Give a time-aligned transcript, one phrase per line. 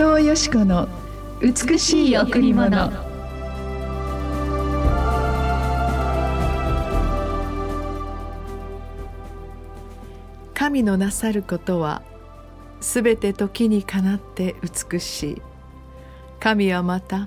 [0.00, 0.88] 藤よし子の
[1.40, 2.88] 美しい贈り物。
[10.54, 12.02] 神のなさることは
[12.80, 15.42] すべて時にかなって美しい。
[16.38, 17.26] 神はまた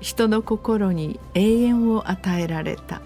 [0.00, 3.00] 人の心に永遠を与えられた。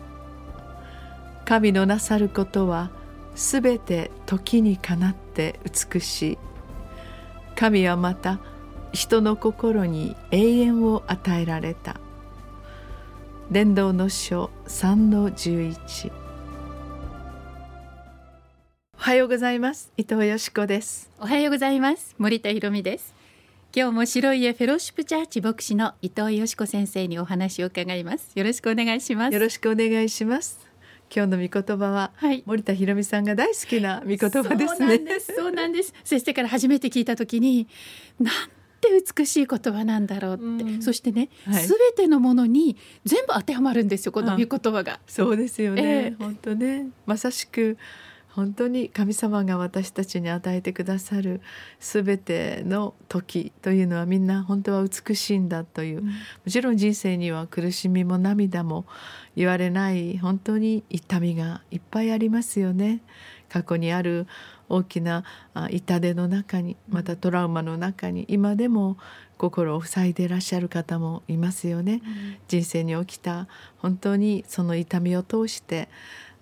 [1.45, 2.91] 神のなさることは
[3.37, 6.39] すべて時にかなって美しい。
[7.55, 8.41] 神はまた
[8.93, 12.01] 人の心に永遠を与えられた。
[13.51, 16.11] 伝道の書3の11
[18.99, 19.93] おはようございます。
[19.97, 21.11] 伊藤よしこです。
[21.21, 22.15] おはようございます。
[22.19, 23.15] 森田博美です。
[23.75, 28.33] 今日も白家フェローシップチャーチ牧師の伊藤よしこ先生にお話を伺います。
[28.35, 29.35] よろしくお願いします。
[29.35, 30.67] よろしくお願いします。
[31.15, 35.01] 今日の御言葉は、はい、森田博美さんが大好きな御言葉ですね。
[35.21, 35.95] そうなんです。
[36.03, 37.69] 先生から初めて聞いた時に
[38.19, 38.35] なん
[38.81, 45.01] て美しい言葉なんだろうって、うん、そしてね、す、べ、てのものに全部当てはまるんですよこの御言葉が。
[45.07, 46.89] そうですよね、えー、本当ね。
[47.07, 47.79] まさしく
[48.37, 51.41] 本当に神様が私たちに与えてくださる
[51.81, 56.13] 全ての時というのはみんな本当は美しいんだという、うん、も
[56.51, 58.85] ちろん人生には苦しみも涙も
[59.37, 63.01] 言われない本当に痛みがいっぱいありますよね。
[63.49, 64.27] 過去にある
[64.69, 65.25] 大きな
[65.71, 68.97] 痛手の中にまたトラウマの中に今でも
[69.39, 72.01] 心を塞いでいらっしゃる方もいますよね。
[72.05, 75.89] うん、人生に起きた本当にその痛みを通して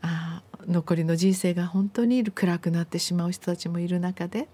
[0.00, 4.48] あ残りの人生が本当に暗くなってしまう人たちもいる中で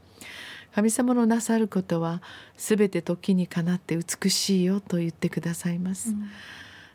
[0.75, 2.23] 神様のなさることは
[2.57, 6.11] 全て時にかなって美しいよと言ってくださいます。
[6.11, 6.31] うん、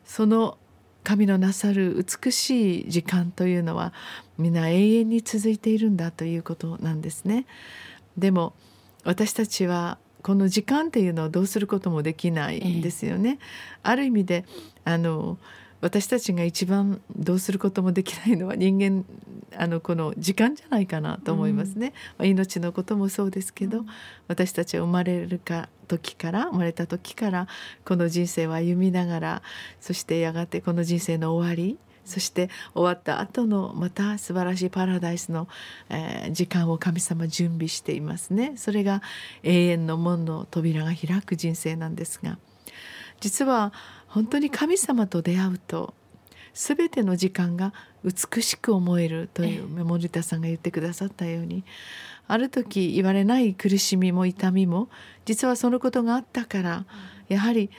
[0.05, 0.57] その
[1.05, 3.93] 神のなさる美しい時間というのは
[4.37, 7.45] 皆永遠に続いているんだということなんですね。
[8.17, 8.53] でも
[9.03, 13.29] 私たちはこの時間っていうのをどうすることもできないんですよね。
[13.29, 13.37] ええ、
[13.83, 14.45] ある意味で
[14.83, 15.37] あの
[15.85, 19.05] 私たちが一番どうすることもできないのは人間
[19.55, 23.87] あのこの時間じゃないかなと思いますね、うん、まあ、命のこともそうですけど、うん、
[24.27, 27.47] 私たちは生まれるか時から生まれた時から
[27.85, 29.41] この人生を歩みながら
[29.79, 35.47] そしてやがてこの人生の終わりそして終わった後のまた素晴らしいパラダイスの、
[35.89, 38.53] えー、時間を神様準備していますね。
[38.57, 39.03] それが
[39.43, 42.39] 永遠の門の扉が開く人生なんですが
[43.19, 43.73] 実は
[44.07, 45.93] 本当に神様と出会うと
[46.53, 51.63] 全ての時間が美しく思えるという森田さんが言ってくださったように
[52.27, 54.89] ある時言われない苦しみも痛みも
[55.25, 56.85] 実はそのことがあったから
[57.27, 57.69] やはり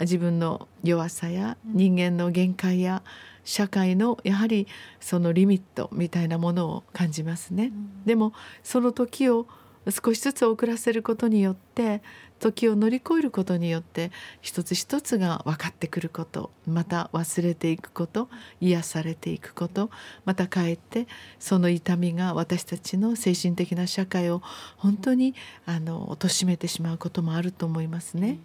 [0.00, 3.02] 自分の弱さや人間の限界や
[3.44, 4.66] 社会のやはり
[5.00, 7.72] そのリミットみたいなものを感じますね。
[8.04, 9.46] でもその時を
[9.90, 12.02] 少しずつ遅らせることによって
[12.38, 14.10] 時を乗り越えることによって
[14.40, 18.28] 一つ一つが分かってくることまた忘れていくこと
[18.60, 19.90] 癒されていくこと
[20.24, 21.06] またかえって
[21.38, 24.42] その痛みが私たちの精神的な社会を
[24.76, 28.38] 本当にあの貶めてしまうこともあると思いますね。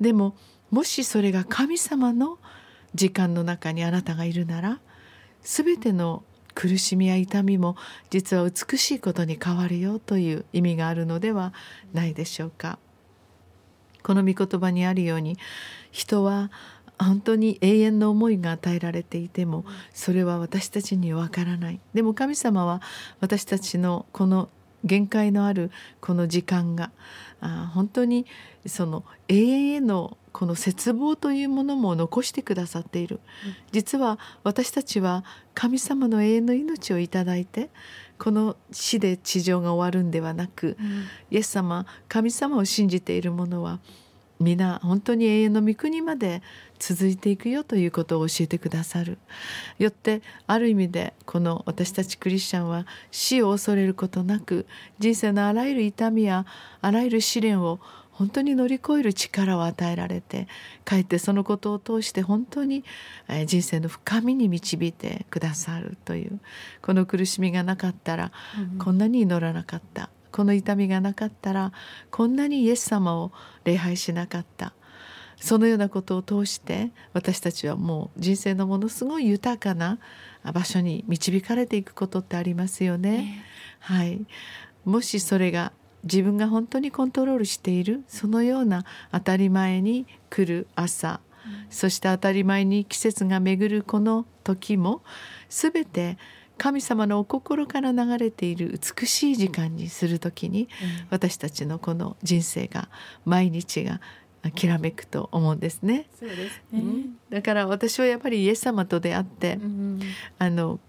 [0.00, 0.34] でも
[0.70, 2.38] もしそれが神様の
[2.94, 4.80] 時間の中にあなたがいるなら
[5.42, 7.76] 全ての苦しみや痛みも
[8.10, 11.52] 実は美しいことに変わるよという意味があるのでは
[11.92, 12.78] ないでしょうか。
[14.02, 15.38] この御言葉にあるように
[15.90, 16.50] 人は
[16.98, 22.82] 本当に永遠の思いが与えられていてもそれは私たちにわからないでも神様は
[23.20, 24.48] 私たちのこの
[24.84, 26.92] 限界のあるこの時間が
[27.40, 28.26] あ本当に
[28.66, 33.20] その永遠へのこの絶望というものも残してくださっている、
[33.70, 35.24] 実は私たちは
[35.54, 37.70] 神様の永遠の命をいただいて
[38.18, 43.78] この死で地上が終わるんではなく、うん、イエス様神様を信じている者は
[44.40, 46.42] 皆本当に永遠の御国まで
[46.78, 49.18] 続いていくよということを教えてくださる。
[49.78, 54.66] よってある意味でこの私たちクリスチャンは死を恐れることなく
[54.98, 56.46] 人生のあらゆる痛みや
[56.80, 57.80] あらゆる試練を
[58.14, 60.46] 本当に乗り越える力を与えられて
[60.84, 62.84] かえってそのことを通して本当に
[63.46, 66.38] 人生の深みに導いてくださるという
[66.80, 68.32] この苦しみがなかったら
[68.78, 71.70] こんなに祈らなかった、この痛みがなかったら
[72.10, 73.30] こんなにイエス様を
[73.62, 74.74] 礼拝しなかった。
[75.36, 79.98] そのようなことを通して私たちはもう人生のものすごい豊かな
[80.52, 83.44] 場所に導かれていくことってありますよね。
[83.78, 84.26] はい、
[84.84, 85.72] もしそれが
[86.02, 91.20] 自分が本当にコントロールしているそのような当たり前に来る朝、
[91.70, 95.02] そして当たり前に季節が巡るこの時も
[95.48, 96.18] 全て
[96.56, 100.68] 神様のお心から流れている美しい時間にする時に、
[101.10, 102.88] 私たちのこの人生が
[103.24, 104.00] 毎日が
[104.54, 106.06] きらめくと思うんですね。
[106.18, 110.00] そうですね、うん、だから私はやっぱりイエス様と出会って、うん、
[110.38, 110.80] あの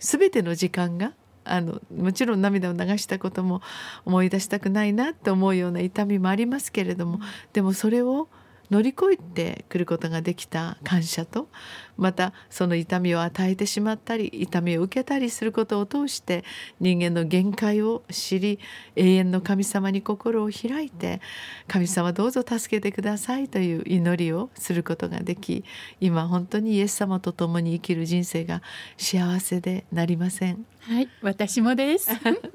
[0.00, 1.12] 全ての時間が
[1.44, 3.60] あのもちろん涙を流したことも
[4.04, 7.20] 思い出したくないなと思うような痛みもありますけれども、
[7.52, 8.28] でもそれを
[8.70, 11.48] 乗り越えてくることができた感謝と
[11.96, 16.44] またその痛みを与えてしまったり痛みを受けたりすることを通して
[16.80, 18.58] 人間の限界を知り
[18.96, 21.20] 永遠の神様に心を開いて
[21.68, 25.64] 神様どうぞ助けてくださいという祈りをすることができ
[26.00, 28.62] 今本当にイエス様と共に生きる人生が
[28.96, 30.66] 幸せでなりません。
[30.80, 32.10] はい私もです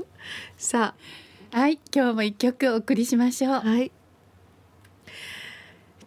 [0.57, 0.93] さ
[1.51, 3.53] あはい今日も一曲お送りしましょう。
[3.53, 3.91] はい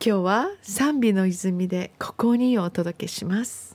[0.05, 3.72] 今日は賛美の泉でここにお届けします。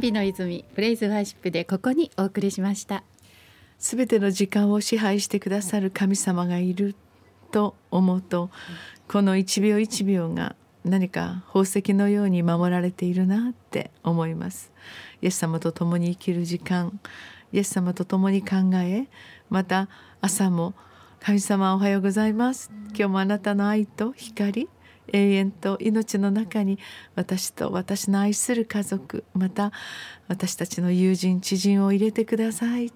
[0.00, 3.04] 賛美の泉プレイズワーシップでここにお送りしました。
[3.78, 6.94] すべての時間を支配してくださる神様がいる
[7.52, 8.48] と思うと
[9.08, 10.56] この一秒一秒が
[10.86, 14.72] 何か宝石のように守られているなって思います。
[15.20, 16.98] イエス様と共に生きる時間
[17.52, 19.06] イエス様と共に考え
[19.50, 19.90] また
[20.22, 20.72] 朝も
[21.20, 22.70] 神様おはようございます。
[22.94, 24.66] 今日もあなたの愛と光
[25.12, 26.78] 永遠と命の中に
[27.14, 29.72] 私と私の愛する家族また
[30.28, 32.92] 私たちの友人知人を入れてください。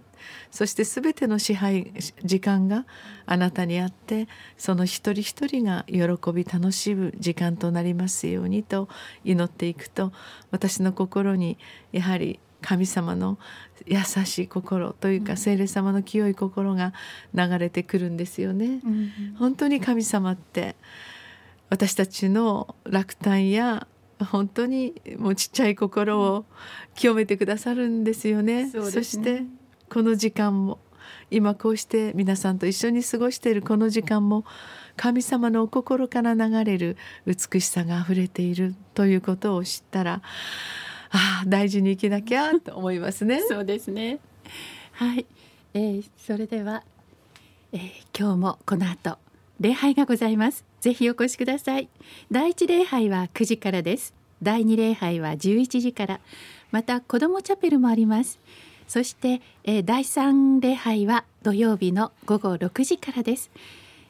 [0.50, 1.92] そして全ての支配
[2.24, 2.86] 時間が
[3.26, 4.26] あなたにあって
[4.56, 8.88] その一人一人が喜び楽しむ時間となりますようにと
[9.22, 10.12] 祈っていくと
[10.50, 11.58] 私の心に
[11.92, 13.38] やはり神様の
[13.84, 16.94] 優しい心というか、聖霊様の清い心が
[17.34, 18.80] 流れてくるんですよね。
[18.82, 20.74] うん、本当に神様って
[21.74, 23.88] 私たちの落胆や
[24.20, 26.44] 本当にもうちっちゃい心を
[26.94, 28.70] 清めてくださるんですよね。
[28.70, 29.42] そねそして
[29.90, 30.78] この時間も
[31.32, 34.44] 今こうして皆さんと一緒に過ごしているこの時間も
[34.94, 40.22] 神様のお心から流れる美しさがあふれているということを知ったら
[41.10, 43.42] ああ大事に生きなきゃと思いますね。
[43.50, 44.20] そうですね
[44.92, 45.26] はい、
[45.74, 46.84] えー、それでは、
[47.72, 47.80] えー、
[48.16, 49.18] 今日もこの後
[49.60, 50.64] 礼拝がございます。
[50.80, 51.88] ぜひお越しください。
[52.30, 54.14] 第一礼拝は9時からです。
[54.42, 56.20] 第二礼拝は11時から。
[56.70, 58.40] また子どもチャペルもあります。
[58.88, 63.50] そして、えー、第三礼拝は土曜日の午後6時からです、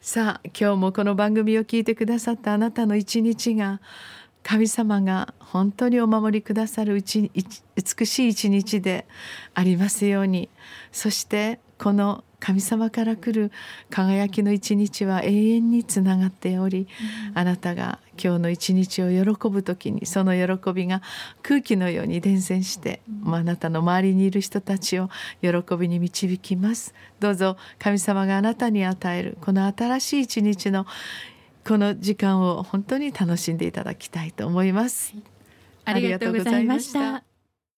[0.00, 3.80] さあ今日もこの番組を聞いてくださったあなたの一日が
[4.44, 7.32] 神様が本当にお守りくださるうち
[7.74, 9.08] 美しい一日で
[9.54, 10.48] ありますように。
[10.92, 13.50] そしてこの神様から来る
[13.90, 16.86] 輝きの一日は永遠につながっており、
[17.30, 21.02] うん、あなたが今日の一日を喜ぶ時にその喜びが
[21.42, 25.10] 空気のように伝染して、うん、あなたの周りにいる人たちを
[25.42, 26.94] 喜びに導きます。
[27.20, 30.86] どうぞ神様があなたに与えるこの新しい一日の
[31.66, 35.14] この時間を本当に楽しんでいただきたいと思います、
[35.84, 37.22] はい、ありがとうございました